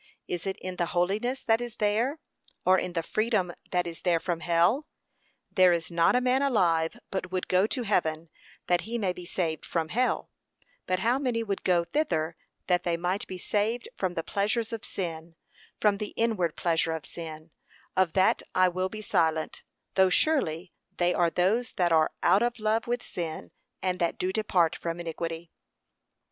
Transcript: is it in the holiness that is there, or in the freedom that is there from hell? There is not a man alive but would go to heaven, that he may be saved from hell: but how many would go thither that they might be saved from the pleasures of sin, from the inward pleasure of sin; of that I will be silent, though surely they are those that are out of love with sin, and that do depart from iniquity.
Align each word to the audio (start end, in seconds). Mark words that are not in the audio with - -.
is 0.27 0.47
it 0.47 0.57
in 0.57 0.77
the 0.77 0.87
holiness 0.97 1.43
that 1.43 1.61
is 1.61 1.75
there, 1.75 2.17
or 2.65 2.79
in 2.79 2.93
the 2.93 3.03
freedom 3.03 3.53
that 3.69 3.85
is 3.85 4.01
there 4.01 4.19
from 4.19 4.39
hell? 4.39 4.87
There 5.51 5.73
is 5.73 5.91
not 5.91 6.15
a 6.15 6.21
man 6.21 6.41
alive 6.41 6.97
but 7.11 7.31
would 7.31 7.47
go 7.47 7.67
to 7.67 7.83
heaven, 7.83 8.29
that 8.65 8.81
he 8.81 8.97
may 8.97 9.13
be 9.13 9.25
saved 9.27 9.63
from 9.63 9.89
hell: 9.89 10.31
but 10.87 11.01
how 11.01 11.19
many 11.19 11.43
would 11.43 11.63
go 11.63 11.83
thither 11.83 12.35
that 12.65 12.81
they 12.81 12.97
might 12.97 13.27
be 13.27 13.37
saved 13.37 13.89
from 13.95 14.15
the 14.15 14.23
pleasures 14.23 14.73
of 14.73 14.83
sin, 14.83 15.35
from 15.79 15.99
the 15.99 16.15
inward 16.17 16.55
pleasure 16.55 16.93
of 16.93 17.05
sin; 17.05 17.51
of 17.95 18.13
that 18.13 18.41
I 18.55 18.69
will 18.69 18.89
be 18.89 19.03
silent, 19.03 19.61
though 19.93 20.09
surely 20.09 20.73
they 20.97 21.13
are 21.13 21.29
those 21.29 21.73
that 21.75 21.91
are 21.91 22.11
out 22.23 22.41
of 22.41 22.57
love 22.57 22.87
with 22.87 23.03
sin, 23.03 23.51
and 23.83 23.99
that 23.99 24.17
do 24.17 24.33
depart 24.33 24.75
from 24.75 24.99
iniquity. 24.99 25.51